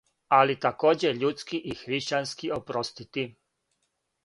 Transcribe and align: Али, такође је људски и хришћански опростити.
Али, 0.35 0.53
такође 0.63 1.05
је 1.07 1.11
људски 1.25 1.59
и 1.73 1.77
хришћански 1.83 2.51
опростити. 2.59 3.29